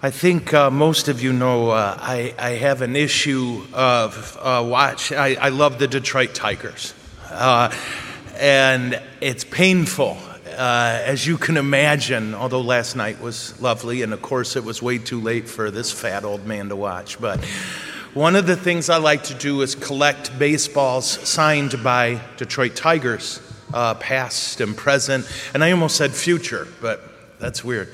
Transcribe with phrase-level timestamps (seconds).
[0.00, 4.64] I think uh, most of you know uh, I, I, have an issue of uh,
[4.64, 5.10] watch.
[5.10, 6.94] I, I, love the Detroit Tigers.
[7.28, 7.74] Uh,
[8.36, 10.16] and it's painful,
[10.56, 14.80] uh, as you can imagine, although last night was lovely, and of course it was
[14.80, 17.20] way too late for this fat old man to watch.
[17.20, 17.44] But
[18.14, 23.40] one of the things I like to do is collect baseballs signed by Detroit Tigers,
[23.74, 27.02] uh, past and present, and I almost said future, but
[27.40, 27.92] that's weird.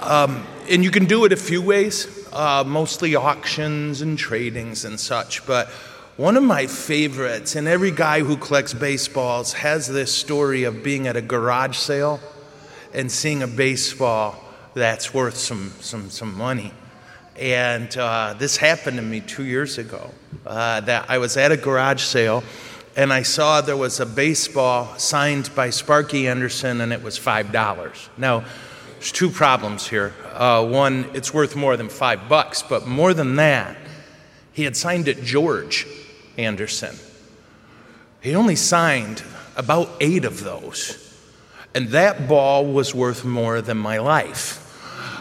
[0.00, 4.98] Um, and you can do it a few ways, uh, mostly auctions and tradings and
[4.98, 5.46] such.
[5.46, 5.68] But
[6.16, 11.06] one of my favorites, and every guy who collects baseballs has this story of being
[11.06, 12.20] at a garage sale
[12.92, 14.42] and seeing a baseball
[14.74, 16.72] that's worth some, some, some money.
[17.36, 20.10] And uh, this happened to me two years ago.
[20.46, 22.42] Uh, that I was at a garage sale
[22.96, 28.08] and I saw there was a baseball signed by Sparky Anderson and it was $5.
[28.16, 28.44] Now,
[28.98, 30.12] there's two problems here.
[30.32, 33.76] Uh, one, it's worth more than five bucks, but more than that,
[34.52, 35.86] he had signed it George
[36.36, 36.96] Anderson.
[38.20, 39.22] He only signed
[39.56, 41.04] about eight of those.
[41.76, 44.64] And that ball was worth more than my life.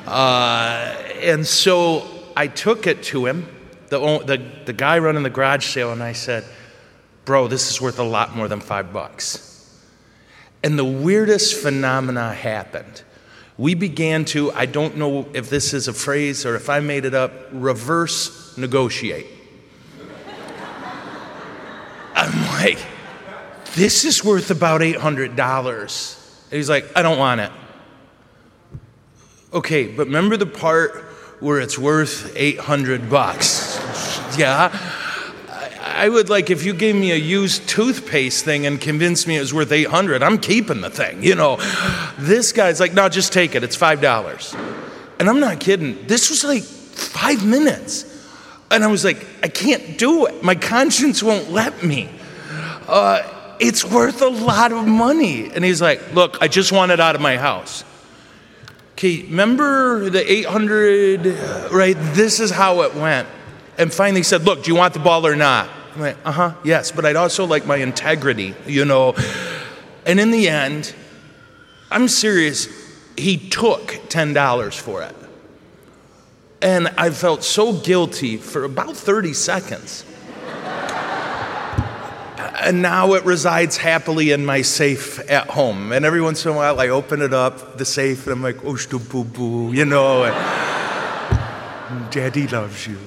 [0.08, 3.48] Uh, and so I took it to him,
[3.90, 6.44] the, the, the guy running the garage sale, and I said,
[7.26, 9.44] Bro, this is worth a lot more than five bucks.
[10.64, 13.04] And the weirdest phenomena happened
[13.58, 17.06] we began to, I don't know if this is a phrase or if I made
[17.06, 19.28] it up, reverse negotiate.
[22.16, 22.80] I'm like,
[23.76, 26.50] this is worth about $800.
[26.50, 27.52] And he's like, I don't want it.
[29.54, 31.04] Okay, but remember the part
[31.40, 33.80] where it's worth 800 bucks?
[34.38, 34.70] yeah?
[35.98, 39.40] I would like if you gave me a used toothpaste thing and convinced me it
[39.40, 41.58] was worth 800, I'm keeping the thing, you know.
[42.20, 43.64] This guy's like, no, just take it.
[43.64, 45.18] It's $5.
[45.20, 46.06] And I'm not kidding.
[46.06, 48.06] This was like five minutes.
[48.70, 50.44] And I was like, I can't do it.
[50.44, 52.10] My conscience won't let me.
[52.88, 55.50] Uh, it's worth a lot of money.
[55.50, 57.84] And he's like, Look, I just want it out of my house.
[58.94, 61.96] Okay, remember the 800, right?
[62.14, 63.28] This is how it went.
[63.78, 65.70] And finally said, Look, do you want the ball or not?
[65.98, 69.16] I'm like, uh huh, yes, but I'd also like my integrity, you know.
[70.06, 70.94] And in the end,
[71.90, 72.68] I'm serious,
[73.18, 75.16] he took $10 for it.
[76.62, 80.06] And I felt so guilty for about 30 seconds.
[82.38, 85.92] and now it resides happily in my safe at home.
[85.92, 88.64] And every once in a while, I open it up, the safe, and I'm like,
[88.64, 88.78] oh,
[89.10, 90.26] boo boo, you know.
[90.26, 90.36] And,
[92.12, 93.00] Daddy loves you.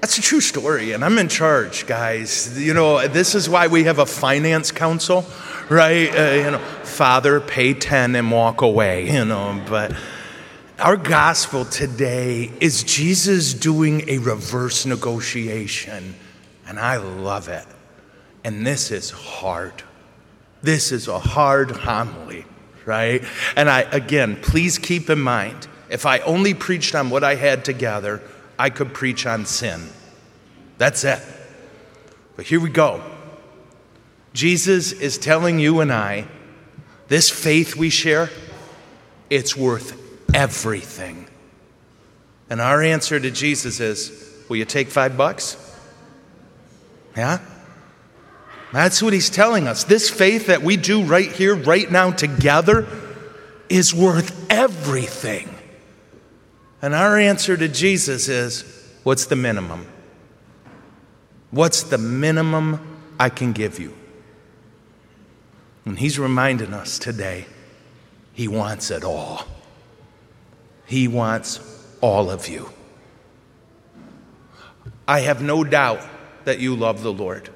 [0.00, 2.58] That's a true story, and I'm in charge, guys.
[2.58, 5.26] You know, this is why we have a finance council,
[5.68, 6.08] right?
[6.08, 9.94] Uh, you know, Father, pay 10 and walk away, you know, but
[10.78, 16.14] our gospel today is Jesus doing a reverse negotiation,
[16.66, 17.66] and I love it.
[18.42, 19.82] And this is hard.
[20.62, 22.46] This is a hard homily,
[22.86, 23.22] right?
[23.54, 27.66] And I, again, please keep in mind, if I only preached on what I had
[27.66, 28.22] together,
[28.60, 29.88] I could preach on sin.
[30.76, 31.18] That's it.
[32.36, 33.02] But here we go.
[34.34, 36.26] Jesus is telling you and I
[37.08, 38.28] this faith we share,
[39.30, 39.98] it's worth
[40.34, 41.26] everything.
[42.50, 45.56] And our answer to Jesus is Will you take five bucks?
[47.16, 47.38] Yeah?
[48.72, 49.84] That's what he's telling us.
[49.84, 52.86] This faith that we do right here, right now, together,
[53.70, 55.49] is worth everything.
[56.82, 59.86] And our answer to Jesus is What's the minimum?
[61.50, 63.94] What's the minimum I can give you?
[65.84, 67.46] And he's reminding us today,
[68.32, 69.46] he wants it all.
[70.86, 71.60] He wants
[72.00, 72.70] all of you.
[75.08, 76.00] I have no doubt
[76.44, 77.48] that you love the Lord.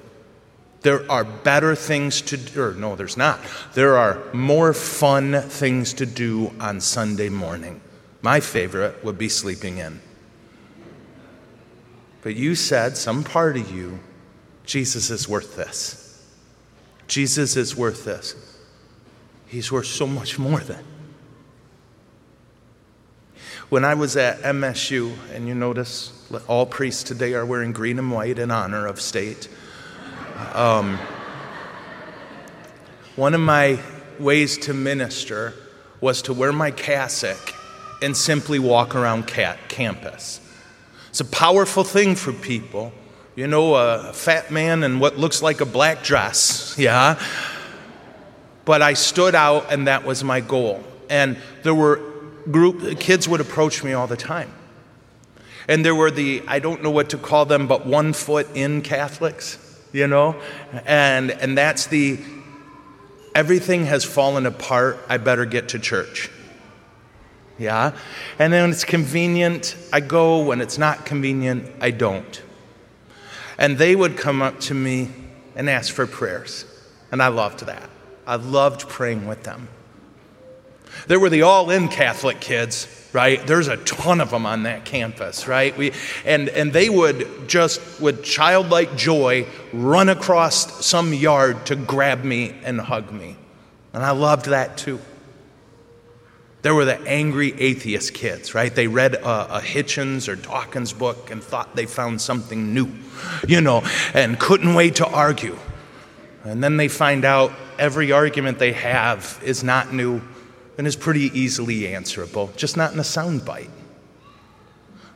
[0.80, 3.40] There are better things to do, or no, there's not.
[3.74, 7.80] There are more fun things to do on Sunday morning.
[8.24, 10.00] My favorite would be sleeping in.
[12.22, 14.00] But you said, some part of you,
[14.64, 16.26] Jesus is worth this.
[17.06, 18.34] Jesus is worth this.
[19.46, 20.82] He's worth so much more than.
[23.68, 28.10] When I was at MSU, and you notice all priests today are wearing green and
[28.10, 29.50] white in honor of state.
[30.54, 30.98] Um,
[33.16, 33.80] one of my
[34.18, 35.52] ways to minister
[36.00, 37.53] was to wear my cassock
[38.04, 40.40] and simply walk around campus.
[41.08, 42.92] It's a powerful thing for people.
[43.34, 47.20] You know, a fat man in what looks like a black dress, yeah?
[48.64, 50.82] But I stood out, and that was my goal.
[51.10, 52.00] And there were
[52.50, 54.52] group, kids would approach me all the time.
[55.68, 58.82] And there were the, I don't know what to call them, but one foot in
[58.82, 59.58] Catholics,
[59.92, 60.36] you know?
[60.84, 62.18] And, and that's the,
[63.34, 66.30] everything has fallen apart, I better get to church.
[67.58, 67.96] Yeah?
[68.38, 70.42] And then when it's convenient, I go.
[70.44, 72.42] When it's not convenient, I don't.
[73.58, 75.10] And they would come up to me
[75.54, 76.64] and ask for prayers.
[77.12, 77.88] And I loved that.
[78.26, 79.68] I loved praying with them.
[81.06, 83.44] There were the all in Catholic kids, right?
[83.46, 85.76] There's a ton of them on that campus, right?
[85.76, 85.92] We,
[86.24, 92.54] and, and they would just, with childlike joy, run across some yard to grab me
[92.64, 93.36] and hug me.
[93.92, 95.00] And I loved that too.
[96.64, 98.74] There were the angry atheist kids, right?
[98.74, 102.88] They read a, a, Hitchens or Dawkins book and thought they found something new,
[103.46, 103.84] you know,
[104.14, 105.58] and couldn't wait to argue.
[106.42, 110.22] And then they find out every argument they have is not new
[110.78, 113.68] and is pretty easily answerable, just not in a soundbite.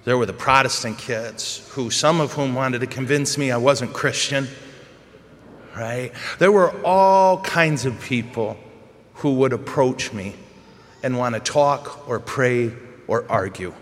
[0.04, 3.94] There were the Protestant kids, who some of whom wanted to convince me I wasn't
[3.94, 4.48] Christian,
[5.74, 6.12] right?
[6.40, 8.58] There were all kinds of people
[9.14, 10.34] who would approach me
[11.02, 12.72] and want to talk or pray
[13.06, 13.74] or argue.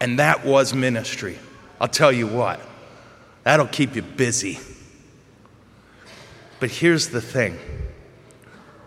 [0.00, 1.38] And that was ministry.
[1.80, 2.60] I'll tell you what,
[3.42, 4.58] that'll keep you busy.
[6.60, 7.58] But here's the thing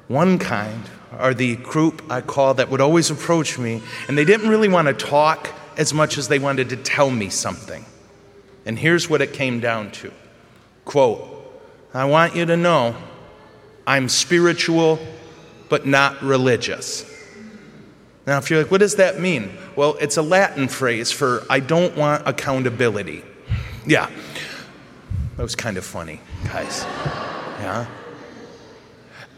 [0.07, 4.49] one kind are the group I call that would always approach me, and they didn't
[4.49, 7.85] really want to talk as much as they wanted to tell me something.
[8.65, 10.11] And here's what it came down to
[10.85, 11.33] quote,
[11.93, 12.95] I want you to know
[13.85, 14.99] I'm spiritual,
[15.69, 17.05] but not religious.
[18.25, 19.57] Now, if you're like, what does that mean?
[19.75, 23.23] Well, it's a Latin phrase for I don't want accountability.
[23.85, 24.09] Yeah.
[25.37, 26.83] That was kind of funny, guys.
[27.59, 27.85] Yeah.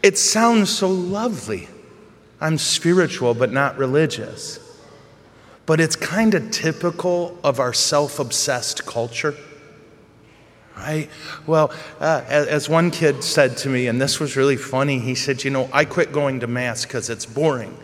[0.02, 1.68] It sounds so lovely.
[2.40, 4.58] I'm spiritual, but not religious.
[5.66, 9.36] But it's kind of typical of our self obsessed culture.
[10.80, 11.10] Right?
[11.46, 15.44] Well, uh, as one kid said to me, and this was really funny, he said,
[15.44, 17.76] You know, I quit going to Mass because it's boring.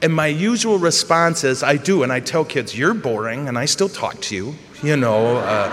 [0.00, 3.64] And my usual response is, I do, and I tell kids, You're boring, and I
[3.64, 4.54] still talk to you.
[4.84, 5.70] You know, uh,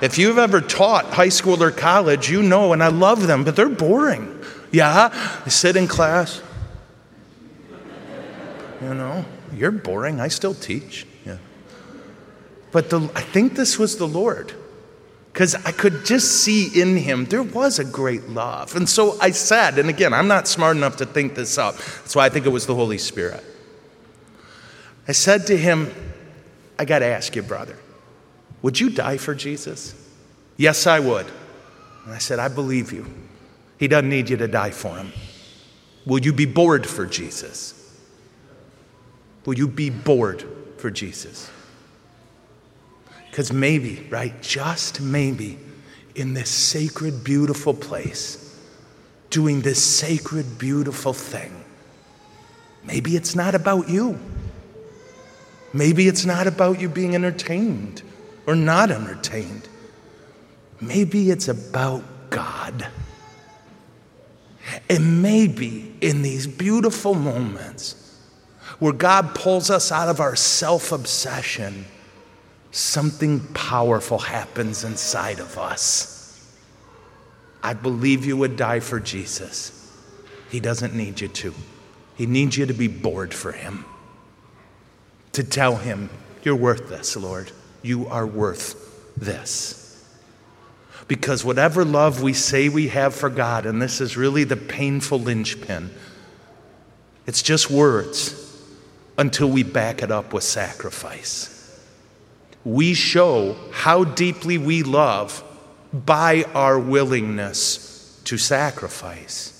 [0.00, 3.56] if you've ever taught high school or college, you know, and I love them, but
[3.56, 4.40] they're boring.
[4.70, 5.10] Yeah,
[5.44, 6.40] I sit in class.
[8.80, 9.24] You know,
[9.54, 10.20] you're boring.
[10.20, 11.06] I still teach.
[11.26, 11.38] Yeah.
[12.72, 14.54] But the, I think this was the Lord
[15.32, 18.74] because I could just see in him there was a great love.
[18.74, 21.76] And so I said, and again, I'm not smart enough to think this up.
[21.76, 23.44] That's why I think it was the Holy Spirit.
[25.06, 25.94] I said to him,
[26.78, 27.76] I got to ask you, brother.
[28.62, 29.94] Would you die for Jesus?
[30.56, 31.26] Yes, I would.
[32.04, 33.06] And I said, I believe you.
[33.78, 35.12] He doesn't need you to die for him.
[36.04, 37.76] Will you be bored for Jesus?
[39.46, 40.44] Will you be bored
[40.76, 41.50] for Jesus?
[43.30, 45.58] Because maybe, right, just maybe,
[46.14, 48.58] in this sacred, beautiful place,
[49.30, 51.64] doing this sacred, beautiful thing,
[52.84, 54.18] maybe it's not about you.
[55.72, 58.02] Maybe it's not about you being entertained
[58.46, 59.68] or not entertained.
[60.80, 62.88] Maybe it's about God.
[64.88, 67.96] And maybe in these beautiful moments
[68.78, 71.84] where God pulls us out of our self obsession,
[72.70, 76.16] something powerful happens inside of us.
[77.62, 79.76] I believe you would die for Jesus.
[80.50, 81.54] He doesn't need you to.
[82.16, 83.84] He needs you to be bored for him.
[85.32, 86.10] To tell him,
[86.42, 87.52] You're worth this, Lord.
[87.82, 89.76] You are worth this.
[91.06, 95.18] Because whatever love we say we have for God, and this is really the painful
[95.18, 95.90] linchpin,
[97.26, 98.36] it's just words
[99.18, 101.59] until we back it up with sacrifice.
[102.64, 105.42] We show how deeply we love
[105.92, 109.56] by our willingness to sacrifice.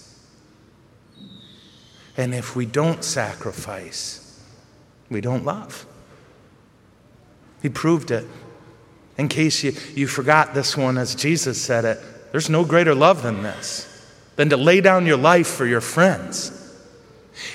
[2.17, 4.41] And if we don't sacrifice,
[5.09, 5.87] we don't love.
[7.63, 8.27] He proved it.
[9.19, 11.99] In case you, you forgot this one, as Jesus said it,
[12.33, 13.87] there's no greater love than this,
[14.37, 16.60] than to lay down your life for your friends.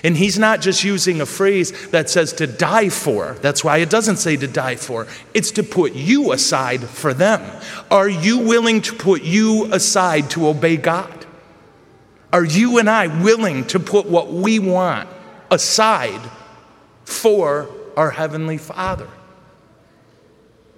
[0.03, 3.33] And he's not just using a phrase that says to die for.
[3.41, 5.07] That's why it doesn't say to die for.
[5.33, 7.41] It's to put you aside for them.
[7.91, 11.25] Are you willing to put you aside to obey God?
[12.33, 15.07] Are you and I willing to put what we want
[15.51, 16.21] aside
[17.05, 19.07] for our Heavenly Father?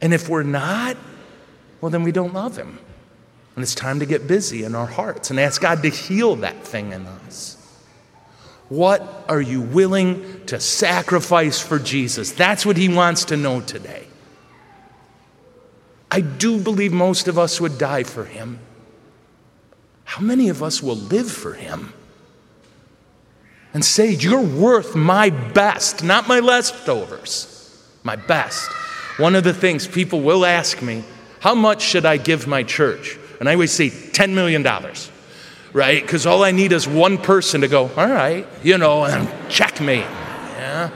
[0.02, 0.98] And if we're not,
[1.82, 2.80] well, then we don't love Him.
[3.56, 6.64] And it's time to get busy in our hearts and ask God to heal that
[6.64, 7.57] thing in us.
[8.70, 12.32] What are you willing to sacrifice for Jesus?
[12.32, 14.08] That's what he wants to know today.
[16.12, 18.60] I do believe most of us would die for him.
[20.04, 21.94] How many of us will live for him?
[23.74, 28.70] And say, You're worth my best, not my leftovers, my best.
[29.18, 31.04] One of the things people will ask me,
[31.40, 33.18] How much should I give my church?
[33.40, 34.64] And I always say, $10 million
[35.74, 36.02] right?
[36.02, 40.00] Because all I need is one person to go, all right, you know, and checkmate.
[40.00, 40.90] Yeah.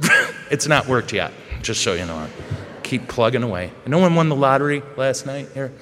[0.50, 2.28] it's not worked yet, just so you know.
[2.82, 3.72] Keep plugging away.
[3.86, 5.72] No one won the lottery last night here?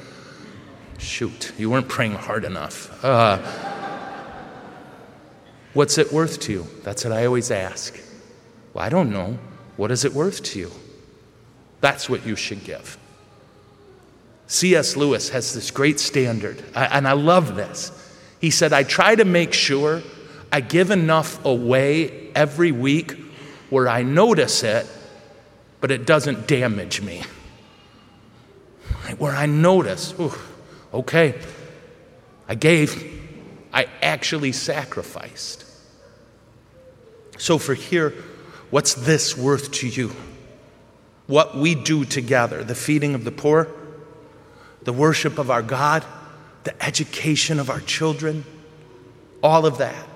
[0.98, 3.04] Shoot, you weren't praying hard enough.
[3.04, 3.38] Uh,
[5.74, 6.66] what's it worth to you?
[6.82, 7.98] That's what I always ask.
[8.72, 9.38] Well, I don't know.
[9.76, 10.70] What is it worth to you?
[11.80, 12.98] That's what you should give.
[14.46, 14.96] C.S.
[14.96, 17.92] Lewis has this great standard, and I love this.
[18.40, 20.02] He said, I try to make sure
[20.52, 23.12] I give enough away every week
[23.70, 24.86] where I notice it,
[25.80, 27.22] but it doesn't damage me.
[29.18, 30.14] Where I notice,
[30.92, 31.40] okay,
[32.48, 33.22] I gave,
[33.72, 35.64] I actually sacrificed.
[37.38, 38.14] So, for here,
[38.70, 40.14] what's this worth to you?
[41.26, 43.68] What we do together, the feeding of the poor,
[44.86, 46.04] the worship of our God,
[46.62, 48.44] the education of our children,
[49.42, 50.06] all of that.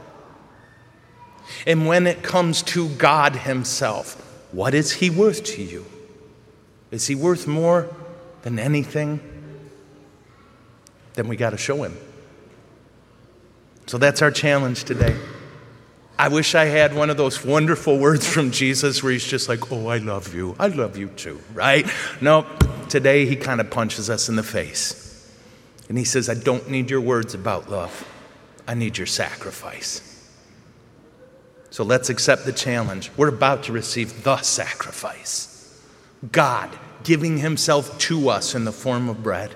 [1.67, 4.15] And when it comes to God Himself,
[4.53, 5.85] what is He worth to you?
[6.93, 7.93] Is He worth more
[8.43, 9.19] than anything?
[11.15, 11.97] Then we got to show Him.
[13.87, 15.17] So that's our challenge today.
[16.21, 19.73] I wish I had one of those wonderful words from Jesus where he's just like,
[19.73, 20.55] Oh, I love you.
[20.61, 21.91] I love you too, right?
[22.21, 22.45] No,
[22.91, 25.33] today he kind of punches us in the face.
[25.89, 28.07] And he says, I don't need your words about love,
[28.69, 30.29] I need your sacrifice.
[31.71, 33.11] So let's accept the challenge.
[33.17, 35.81] We're about to receive the sacrifice
[36.31, 36.69] God
[37.03, 39.55] giving himself to us in the form of bread.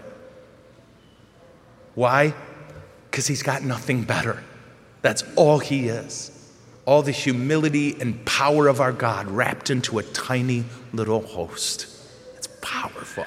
[1.95, 2.33] Why?
[3.11, 4.43] Because he's got nothing better.
[5.03, 6.31] That's all he is
[6.87, 11.87] all the humility and power of our God wrapped into a tiny little host.
[12.37, 13.27] It's powerful.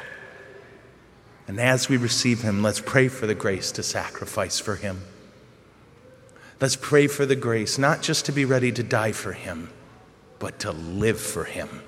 [1.47, 5.01] And as we receive Him, let's pray for the grace to sacrifice for Him.
[6.59, 9.69] Let's pray for the grace, not just to be ready to die for Him,
[10.39, 11.81] but to live for Him.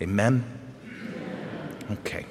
[0.00, 0.44] Amen?
[1.90, 2.26] Okay.